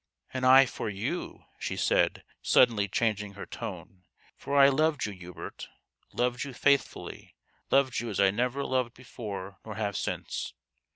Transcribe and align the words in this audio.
"And 0.33 0.47
I 0.47 0.65
for 0.65 0.89
you," 0.89 1.43
she 1.59 1.75
said, 1.77 2.23
suddenly 2.41 2.87
changing 2.87 3.33
her 3.33 3.45
tone; 3.45 3.99
u 3.99 4.03
for 4.35 4.57
I 4.57 4.67
loved 4.67 5.05
you, 5.05 5.11
Hubert 5.13 5.69
loved 6.11 6.43
you 6.43 6.53
faithfully 6.53 7.35
loved 7.69 7.99
you 7.99 8.09
as 8.09 8.19
I 8.19 8.31
never 8.31 8.65
loved 8.65 8.95
before 8.95 9.59
nor 9.63 9.75
have 9.75 9.95
since. 9.95 10.55